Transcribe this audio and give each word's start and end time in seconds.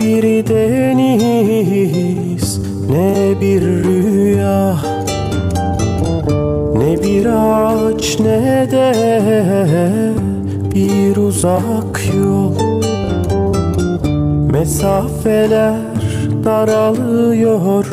bir 0.00 0.46
deniz 0.46 2.60
ne 2.90 3.40
bir 3.40 3.62
rüya. 3.62 4.76
Ne 6.76 7.02
bir 7.02 7.26
ağaç 7.26 8.20
ne 8.20 8.68
de 8.70 8.92
bir 10.74 11.16
uzak 11.16 12.00
yol. 12.16 12.54
Mesafeler 14.52 15.76
daralıyor 16.44 17.84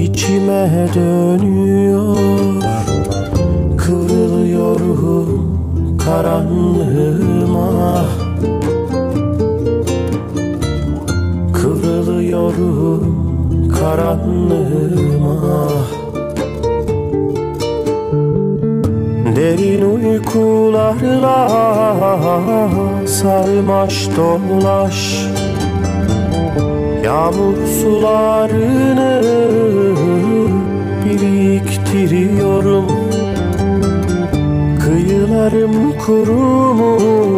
içime 0.00 0.88
dönüyor. 0.94 2.16
Kıvrılıyorum 3.76 5.60
karanlığıma 5.98 8.04
Kıvrılıyorum 12.60 13.68
karanlığıma. 13.80 15.38
Derin 19.36 19.82
uykularla 19.82 21.38
sarmaş 23.06 24.08
dolaş. 24.16 25.26
Yağmur 27.04 27.56
sularını 27.80 29.22
biriktiriyorum. 31.04 32.86
Kıyılarım 34.80 35.98
kurumuş 36.06 37.30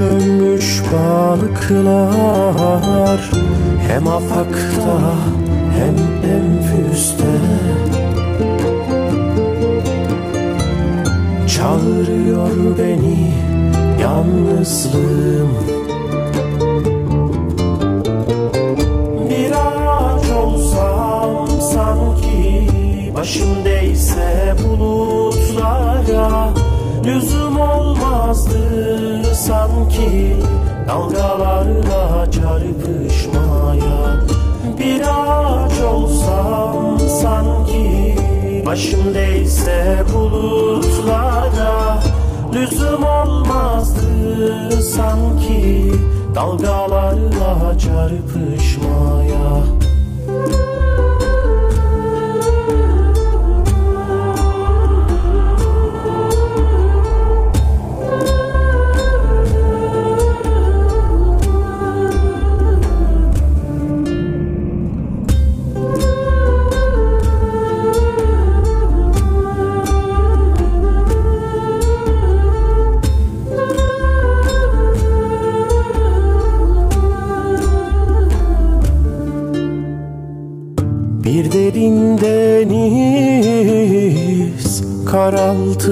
ölmüş 0.00 0.82
balıklar 0.92 2.44
Hem 3.88 4.08
afakta 4.08 5.14
hem 5.76 5.94
enfüste. 6.30 7.34
Çağırıyor 11.48 12.78
beni 12.78 13.32
yalnızlığım. 14.02 15.50
Bir 19.30 19.52
ağaç 19.52 20.30
olsam 20.30 21.60
sanki 21.60 22.68
Başım 23.14 23.64
değse 23.64 24.54
bulutlara 24.64 26.48
Lüzum 27.04 27.60
olmazdı 27.60 29.34
sanki 29.34 30.36
Dalgalarla 30.88 31.63
Başım 38.74 39.14
değse 39.14 40.04
bulutlara 40.14 42.02
Lüzum 42.54 43.04
olmazdı 43.04 44.82
sanki. 44.82 45.92
Dalgalarla 46.34 47.78
çarpışmaya 47.78 48.93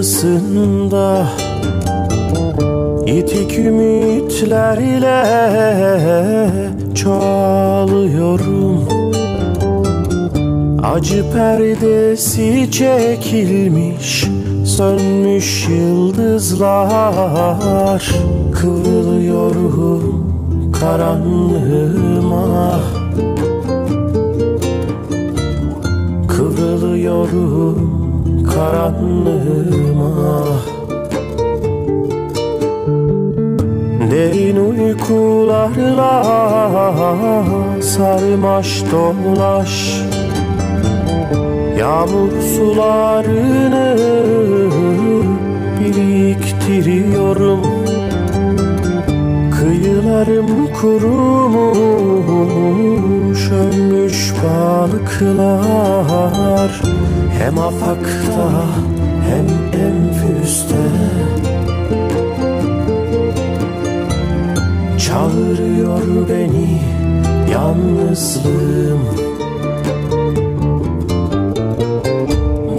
karaltısında 0.02 1.26
Yitik 3.06 3.58
ümitlerle 3.58 5.22
çoğalıyorum. 6.94 8.88
Acı 10.82 11.32
perdesi 11.32 12.70
çekilmiş 12.70 14.24
Sönmüş 14.66 15.68
yıldızlar. 15.68 17.22
Kıvrılıyorum 18.52 20.32
karanlığıma. 20.80 22.80
Kıvrılıyorum 26.28 28.01
karanlığıma. 28.54 30.12
Derin 34.10 34.56
uykularla 34.56 36.14
sarmaş 37.82 38.82
dolaş? 38.92 40.02
Yağmur 41.78 42.32
sularını 42.56 43.96
biriktiriyorum. 45.80 47.60
Kıyılarım 49.50 50.50
kurumuş 50.80 51.82
ölmüş 53.50 54.34
balıklar 54.44 55.92
Hem 57.38 57.58
afakta 57.58 58.66
hem 59.28 59.46
enfüste. 59.80 60.82
Çağırıyor 64.98 66.28
beni 66.28 66.80
yalnızlığım. 67.52 69.00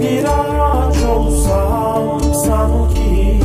Bir 0.00 0.24
ağaç 0.24 1.04
olsam 1.04 2.20
sanki 2.34 3.40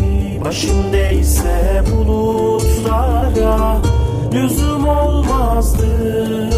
Başım 0.45 0.93
değse 0.93 1.83
bulutlara 1.91 3.77
Lüzum 4.33 4.87
olmazdı. 4.87 5.87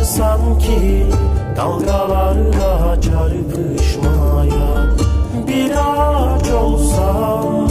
Sanki 0.03 1.05
Dalgalarla 1.57 2.91
ağaç 2.91 3.07
olsam 6.53 7.69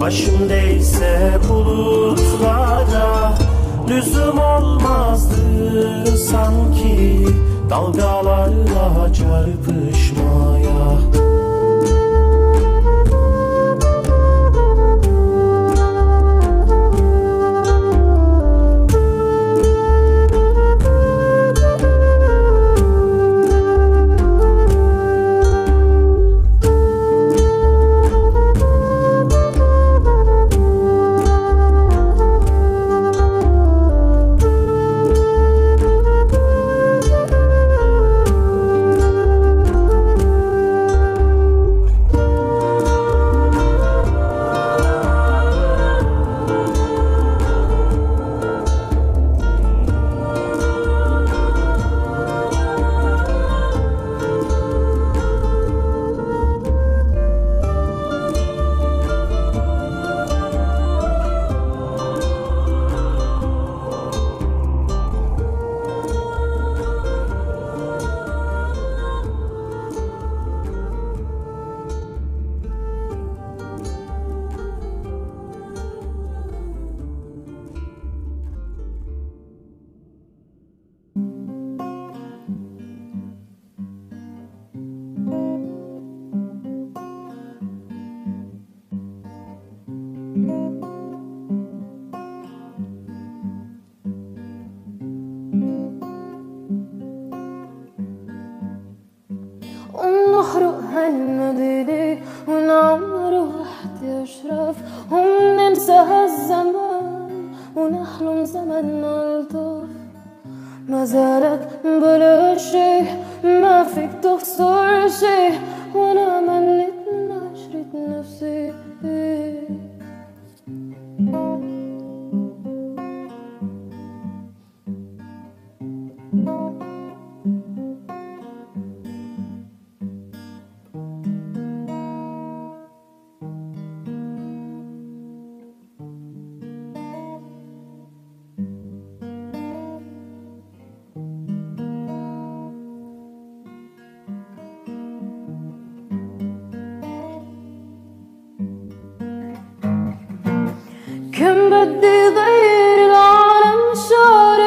Başım 0.00 0.48
değse 0.48 1.38
bulutlara 1.48 3.34
Lüzum 3.88 4.38
olmazdı 4.38 6.16
sanki 6.16 7.26
Dalgalarla 7.70 9.12
çarpışmaya 9.12 10.05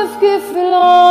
aufgeflogen. 0.09 1.08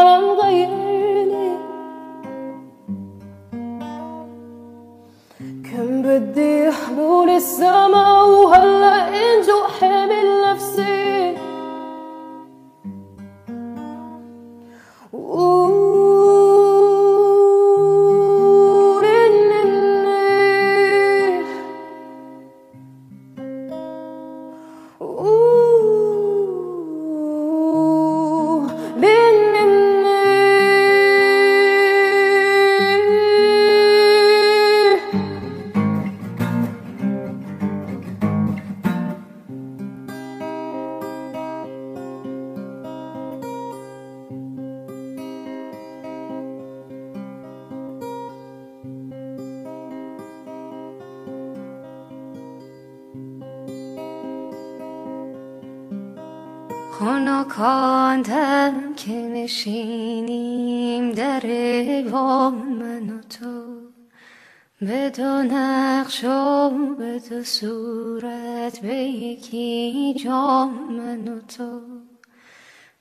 صورت 67.42 68.80
به 68.80 68.94
یکی 68.94 70.14
جام 70.24 70.92
من 70.92 71.28
و 71.28 71.40
تو. 71.40 71.80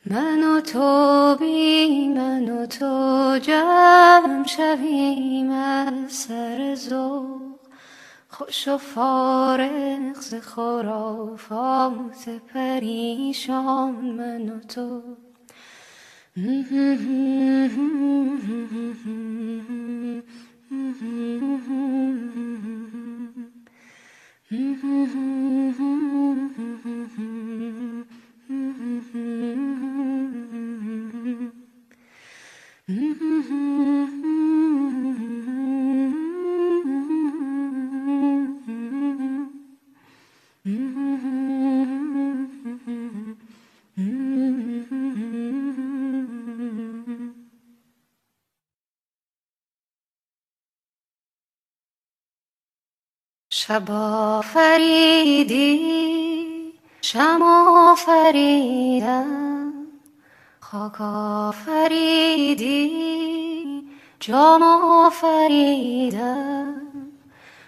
من 0.05 0.43
و 0.43 0.61
تو 0.61 1.35
بی 1.39 2.07
من 2.07 2.49
و 2.49 2.65
تو 2.65 3.39
جمع 3.41 4.47
شویم 4.47 5.51
از 5.51 6.11
سر 6.11 6.75
ذوق. 6.75 7.41
خوش 8.29 8.67
و 8.67 8.77
فارغ 8.77 10.19
ز 10.19 10.33
خرافات 10.33 12.29
پریشان 12.53 13.91
من 13.91 14.49
و 14.49 14.59
تو. 14.59 15.01
Mm-hmm. 24.49 24.87
شب 53.77 53.91
آفریدی 53.91 55.79
شما 57.01 57.91
آفریدم. 57.91 59.73
خاک 60.59 61.01
آفریدی 61.01 62.91
جام 64.19 64.63
آفریدم. 64.83 66.73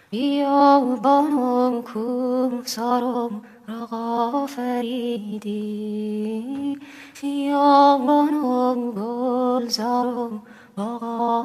بیابانم 0.09 1.81
کوسارم 1.81 3.41
راق 3.67 3.93
آفریدی. 4.33 5.59
گل 7.21 8.91
گلزارم 8.91 10.41
را 10.77 10.99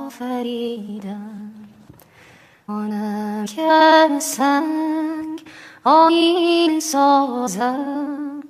آفریدم. 0.06 1.53
آنم 2.66 3.44
که 3.44 4.08
سنگ 4.18 5.42
آیین 5.84 6.80
سازم 6.80 8.42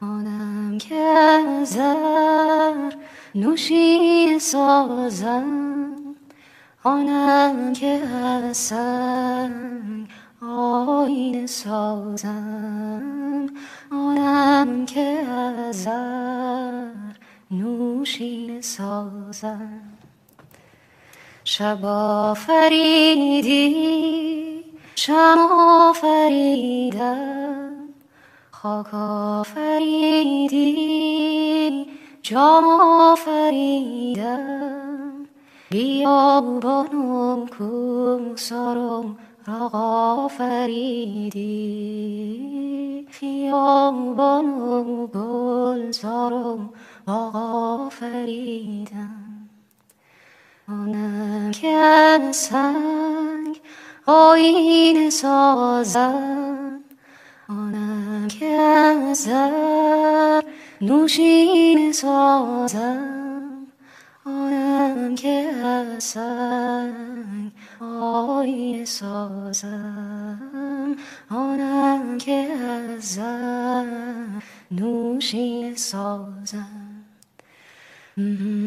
آنم 0.00 0.78
که 0.78 1.42
زر 1.64 2.94
نوشین 3.34 4.38
سازم 4.38 5.44
آنم 6.84 7.72
که 7.72 8.00
سنگ 8.52 10.08
آیین 10.42 11.46
سازم 11.46 13.02
آنم 13.92 14.86
که 14.86 15.24
زر 15.70 16.90
نوشین 17.50 18.60
سازم. 18.60 19.89
شب 21.52 21.84
آفریدی 21.84 23.74
شم 24.94 25.38
آفریدم. 25.50 27.08
خاک 28.50 28.94
آفریدی 28.94 30.66
جام 32.22 32.64
آفریدم. 33.10 34.46
بیا 35.70 36.40
بانم 36.40 37.46
کم 37.46 38.36
سرم 38.36 39.16
فریدی 39.46 39.70
آفریدی. 39.72 41.40
خیابانم 43.10 45.06
گل 45.06 45.90
سرم 45.90 46.70
را 47.06 47.30
آفریدم. 47.34 49.29
آنم 50.70 51.50
که 51.50 51.68
از 51.68 52.36
سنگ 52.36 53.60
آینه 54.06 55.10
سازم. 55.10 56.80
آنم 57.48 58.28
که 58.28 58.46
از 58.46 59.18
زر 59.18 60.42
نوشین 60.80 61.92
سازم. 61.92 63.66
که 65.16 65.50
از 65.64 66.04
سنگ 66.04 67.52
آینه 67.80 68.84
سازم. 68.84 70.96
که 72.18 72.52
از 72.52 73.04
زر 73.04 73.84
نوشین 74.70 75.74
Mm-hmm. 78.20 78.60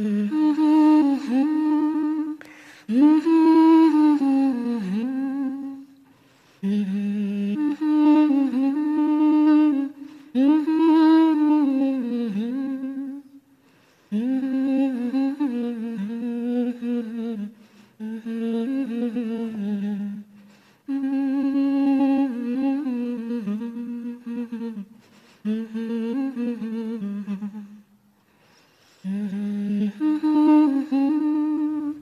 Mm-hmm. 30.33 31.93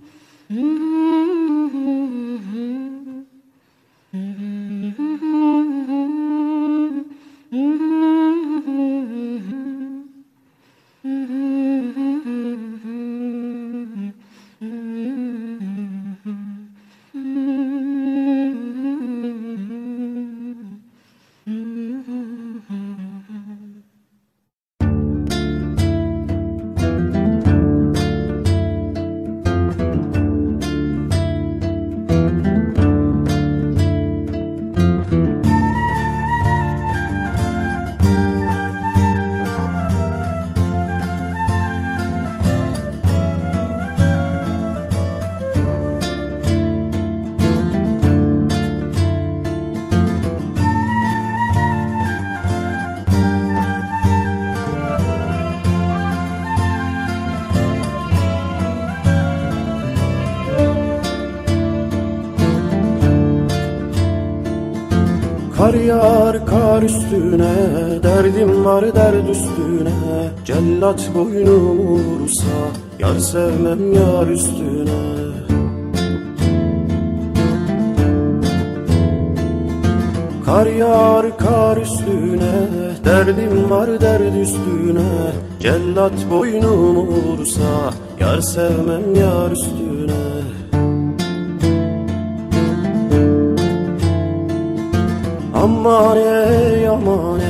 mm-hmm. 0.50 0.92
mm-hmm. 4.14 4.62
mm-hmm. 7.54 7.91
Kar 66.46 66.84
üstüne 66.84 67.54
Derdim 68.04 68.66
var 68.66 68.96
derd 68.96 69.28
üstüne. 69.30 69.94
Cellat 70.46 71.10
boynumu 71.16 72.00
vursa 72.00 72.58
Yar 73.00 73.20
sevmem 73.20 73.94
yar 73.94 74.28
üstüne. 74.28 75.02
Kar 80.46 80.66
yağar 80.66 81.38
kar 81.38 81.78
üstüne 81.78 82.52
Derdim 83.06 83.70
var 83.70 84.02
derd 84.02 84.36
üstüne. 84.42 85.10
Cellat 85.60 86.30
boynumu 86.32 87.08
vursa 87.08 87.94
Yar 88.20 88.42
sevmem 88.42 89.16
yar 89.16 89.52
üstüne 89.52 89.91
Aman 95.82 96.18
ey 96.18 96.88
aman 96.88 97.42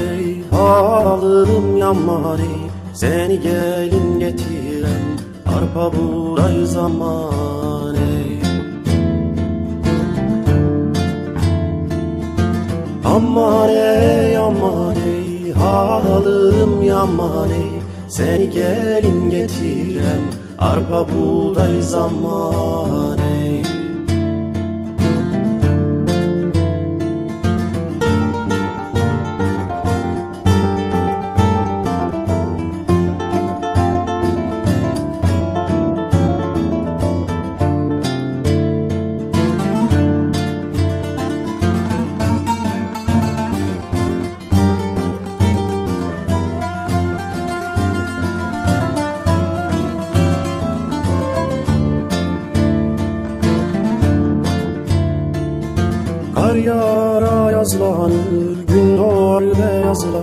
ey 2.39 2.61
Seni 2.93 3.41
gelin 3.41 4.19
getiren 4.19 5.03
Arpa 5.55 5.91
buğday 5.93 6.65
zaman 6.65 7.95
ey 7.95 8.39
Aman 13.03 13.69
ey 13.69 14.37
aman 14.37 14.95
Seni 18.07 18.49
gelin 18.49 19.29
getiren 19.29 20.23
Arpa 20.59 21.05
buğday 21.11 21.81
zaman 21.81 23.17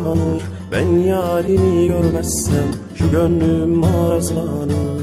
beyazlanır 0.09 0.43
Ben 0.73 0.99
yarimi 0.99 1.88
görmezsem 1.88 2.69
şu 2.95 3.11
gönlüm 3.11 3.71
marazlanır 3.71 4.99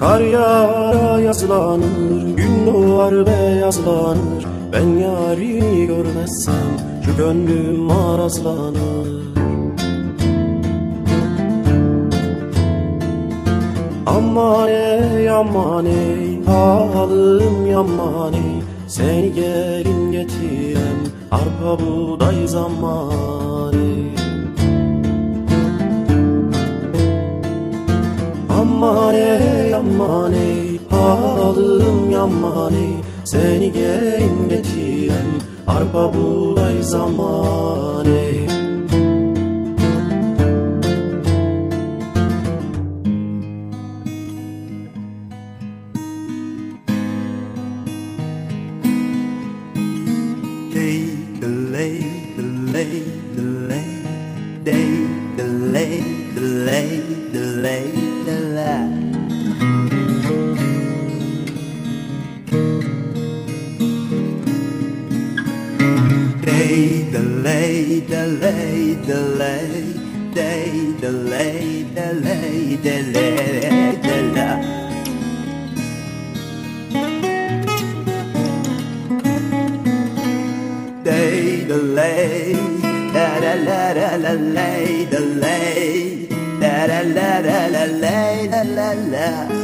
Kar 0.00 0.20
yağar 0.20 1.18
yazlanır, 1.18 2.36
gün 2.36 2.66
doğar 2.66 3.26
beyazlanır. 3.26 4.46
Ben 4.72 4.86
yarimi 4.86 5.86
görmezsem 5.86 6.54
şu 7.04 7.16
gönlüm 7.16 7.76
marazlanır 7.76 9.24
Aman 14.06 14.68
ey 14.68 15.30
aman 15.30 15.86
ey 15.86 16.44
halım 16.46 17.66
yaman 17.66 18.32
ey 18.32 18.63
Seni 18.94 19.32
gelin 19.34 20.12
getiren 20.12 20.98
arpa 21.30 21.78
buğday 21.80 22.46
zaman 22.46 23.74
ey 23.74 24.14
Aman 28.60 29.14
ey 29.14 29.74
aman 29.74 30.32
ey 30.32 30.78
halım 30.90 32.10
yaman 32.10 32.74
ey. 32.74 32.94
Seni 33.24 33.72
gelin 33.72 34.48
getiren 34.48 35.30
arpa 35.66 36.14
buğday 36.14 36.82
zaman 36.82 38.06
delay, 68.08 68.94
delay, 69.06 69.94
day, 70.34 70.94
delay, 71.00 71.84
delay, 71.94 72.76
delay, 72.76 73.96
delay. 74.02 74.84
day 81.04 81.64
delay 81.68 82.54
da 83.14 83.26
da 83.44 83.54
la 83.66 83.82
da 83.98 84.10
la 84.24 84.32
lay 84.56 85.06
delay 85.12 86.28
da 86.62 86.74
da 86.90 87.00
la 87.16 87.30
da 87.46 87.58
la 87.74 87.84
lay 88.02 88.48
la 88.52 88.62
la 88.76 88.88
la 89.12 89.63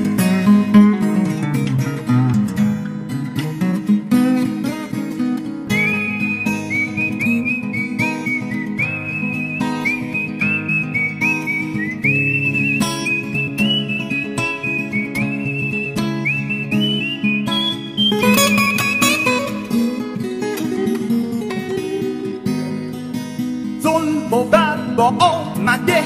با 25.01 25.13
آمده 25.25 26.03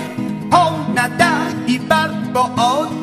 ها 0.51 0.85
ندهی 0.95 1.77
بر 1.77 2.07
با 2.33 2.41
آدم 2.57 2.94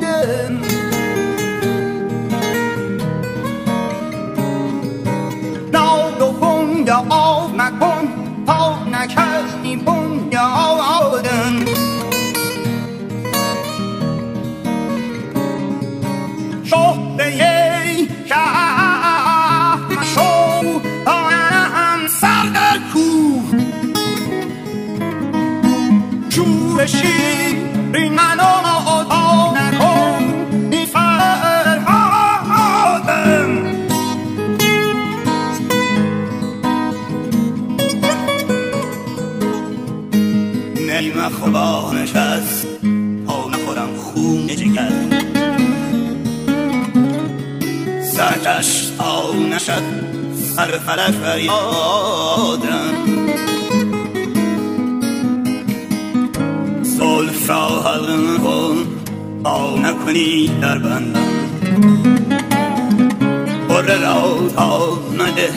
نشد. 49.54 49.82
سر 50.56 50.78
فلک 50.78 51.10
فریادم 51.10 52.94
زلف 56.82 57.50
را 57.50 57.82
حلقه 57.82 58.38
کن 58.44 58.76
تا 59.44 59.76
نکنی 59.76 60.50
در 60.62 60.78
بندم. 60.78 61.32
کار 63.68 63.82
را 63.82 64.48
تا 64.56 64.98
نده 65.12 65.52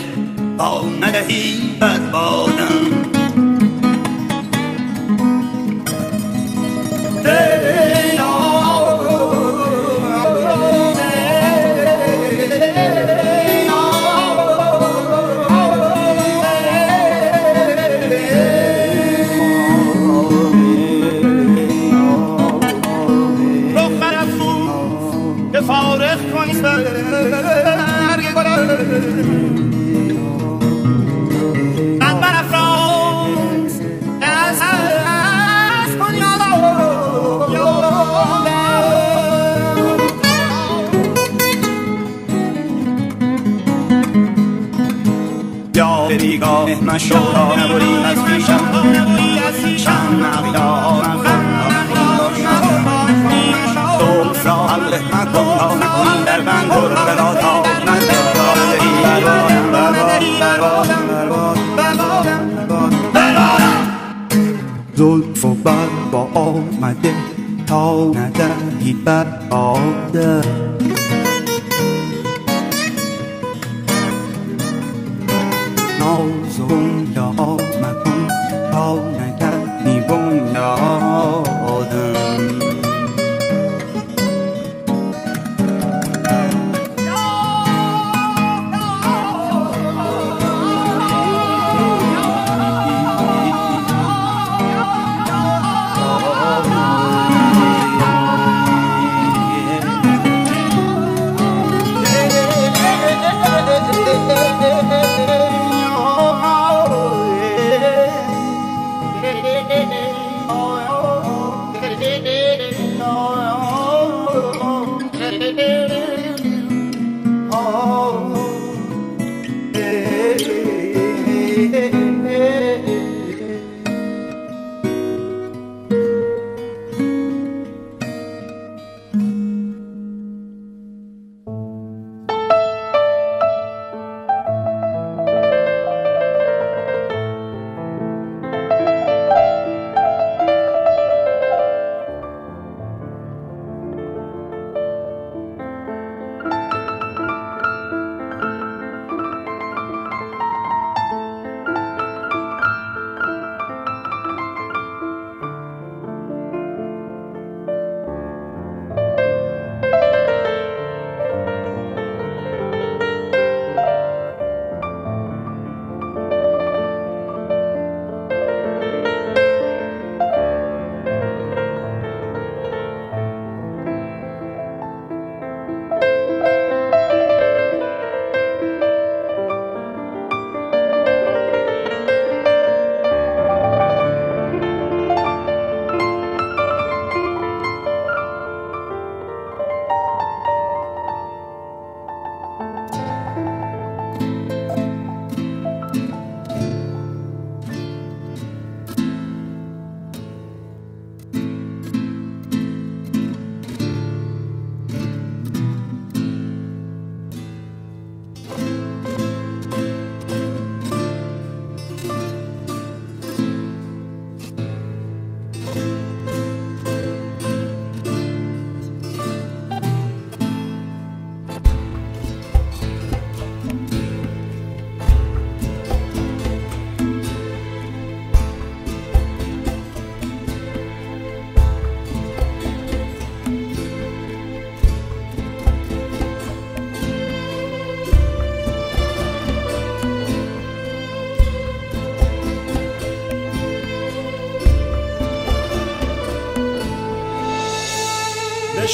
تا 0.57 0.83
ندهی 1.01 1.75
بربادم 1.79 2.94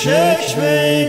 چشمه 0.03 0.63
ای 0.63 1.05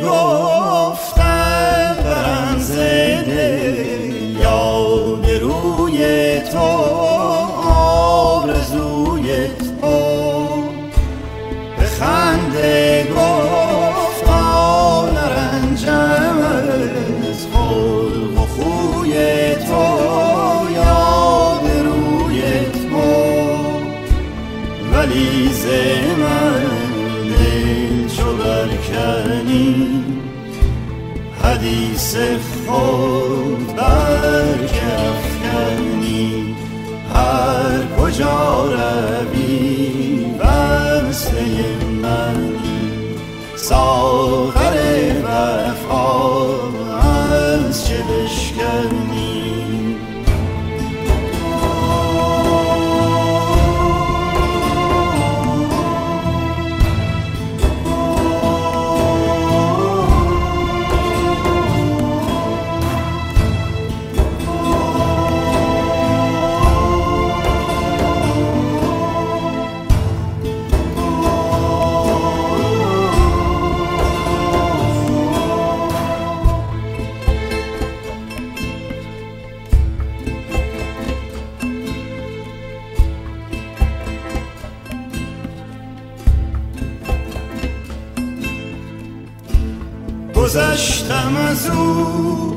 گذشتم 90.53 91.37
از 91.51 91.71
او 91.71 92.57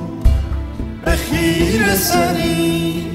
به 1.06 1.12
خیر 1.12 1.96
سری 1.96 3.08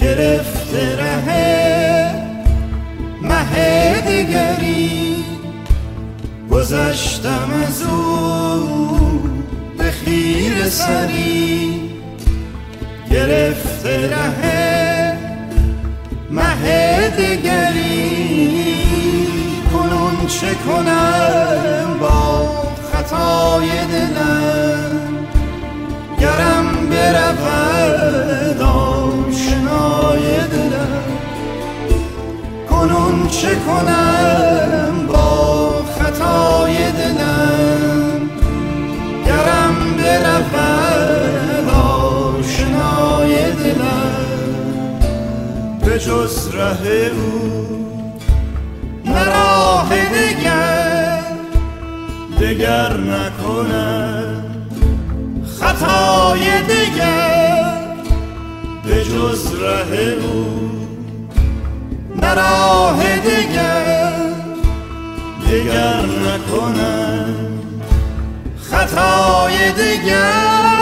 گرفته 0.00 0.96
ره 0.96 2.14
مه 3.22 4.00
دیگری. 4.00 5.24
گذشتم 6.50 7.50
از 7.66 7.82
او 7.82 9.22
به 9.78 9.90
خیر 9.90 10.68
سری 10.68 11.80
گرفته 13.10 14.10
ره 14.10 15.18
مه 16.30 17.10
دیگری. 17.16 18.10
کنون 19.72 20.26
چه 20.26 20.54
کنم 20.54 21.98
با 22.00 22.61
خطای 23.12 23.68
دلم 23.68 25.26
گرم 26.20 26.88
برود 26.90 28.60
آشنای 28.62 30.24
دلم. 30.52 31.02
کنون 32.70 33.28
چه 33.28 33.54
کنم 33.54 35.06
با 35.08 35.70
خطای 35.98 36.92
دلم؟ 36.92 38.30
گرم 39.26 39.76
برود 39.96 41.68
آشنای 41.68 43.34
دلم. 43.52 44.98
به 45.84 45.98
جز 45.98 46.48
ره 46.54 47.10
او 47.10 47.62
نه 49.04 49.24
راه 49.24 49.88
دگر 49.88 51.02
دگر 52.42 52.96
جز 59.12 59.54
ره 59.54 60.12
او. 60.12 60.70
نه 62.22 62.34
راه 62.34 63.18
دگر 63.18 64.12
دگر 65.50 66.02
نکند. 66.02 67.34
خطای 68.70 69.72
دگر 69.72 70.81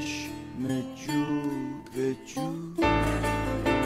چشم 0.00 0.30
جو 0.96 1.24
به 1.94 2.16
جو. 2.26 3.83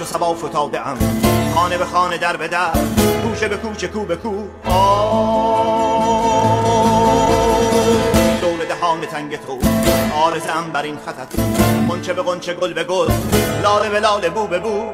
چو 0.00 0.06
سبا 0.06 0.34
فتاده 0.34 0.88
ام. 0.88 0.98
خانه 1.54 1.78
به 1.78 1.84
خانه 1.84 2.18
در 2.18 2.36
به 2.36 2.48
در 2.48 2.70
کوچه 3.22 3.48
به 3.48 3.56
کوچه 3.56 3.88
کو 3.88 4.04
به 4.04 4.16
کو. 4.16 4.30
دور 8.40 8.64
دهان 8.68 9.00
تنگ 9.00 9.36
تو 9.36 9.58
آرزم 10.24 10.70
بر 10.72 10.82
این 10.82 10.96
خطت. 11.06 11.38
منچه 11.88 12.12
به 12.12 12.22
قنچه 12.22 12.54
گل 12.54 12.72
به 12.72 12.84
گل 12.84 13.08
لاله 13.62 13.88
به 13.88 14.00
لاله 14.00 14.28
بو 14.30 14.46
به 14.46 14.58
بو. 14.58 14.90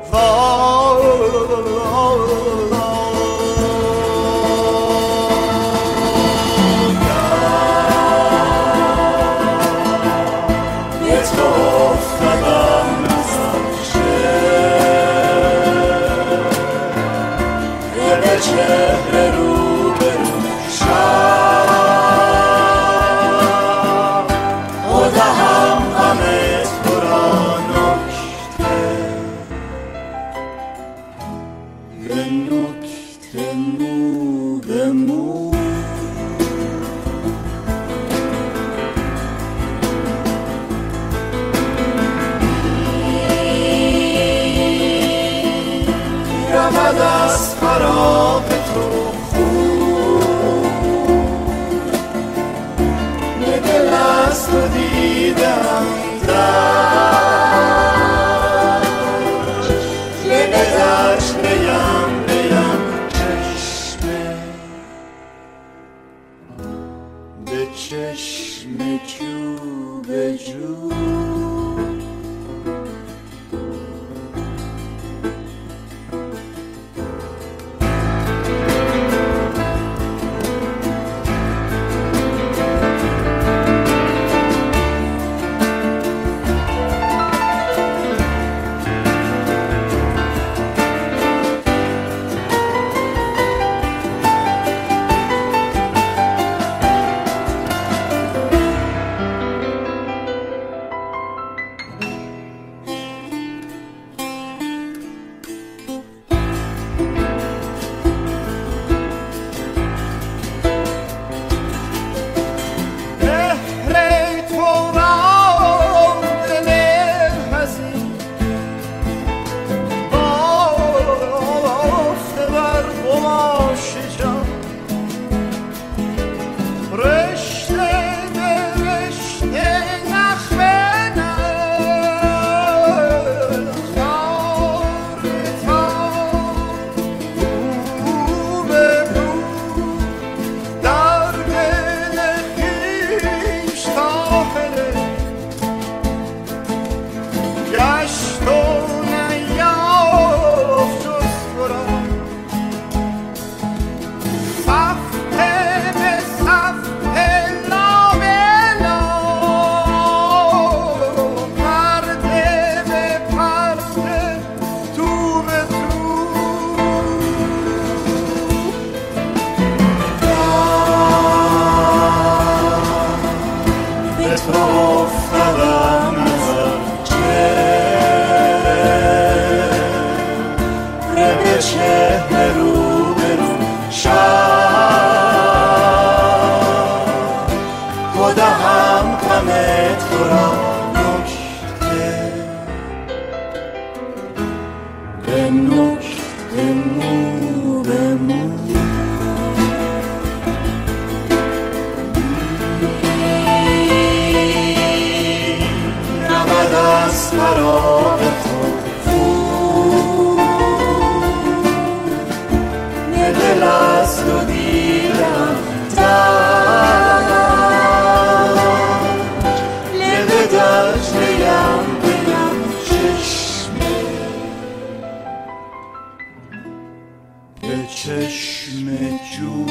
چشم 227.87 228.97
جو 229.37 229.64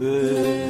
به 0.00 0.63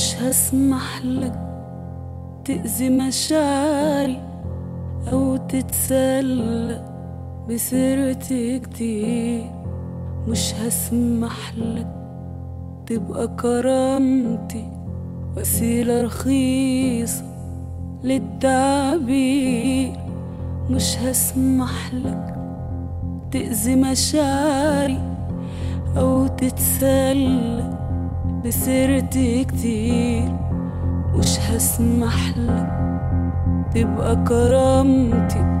مش 0.00 0.16
هسمح 0.16 1.04
لك 1.04 1.38
تأذي 2.44 2.90
مشاعري 2.90 4.20
أو 5.12 5.36
تتسلق 5.36 6.84
بسيرتي 7.48 8.58
كتير. 8.58 9.50
مش 10.28 10.54
هسمح 10.54 11.54
لك 11.56 11.86
تبقى 12.86 13.28
كرامتي 13.28 14.72
وسيلة 15.36 16.02
رخيصة 16.02 17.24
للتعبير. 18.04 19.92
مش 20.70 20.98
هسمح 20.98 21.94
لك 21.94 22.34
تأذي 23.30 23.76
مشاعري 23.76 25.00
أو 25.96 26.26
تتسلق 26.26 27.79
بسيرتي 28.44 29.44
كتير 29.44 30.32
مش 31.14 31.40
هسمح 31.40 32.28
لك. 32.36 32.70
تبقى 33.74 34.24
كرامتي 34.28 35.60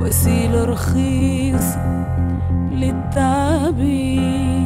وسيلة 0.00 0.64
رخيصة 0.64 2.06
للتعبير. 2.72 4.63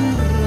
and 0.00 0.39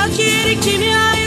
fakir 0.00 0.60
kimi 0.60 0.96
arıyor? 0.96 1.19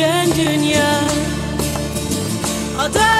süren 0.00 0.28
dünya 0.36 1.00
Adam 2.78 3.19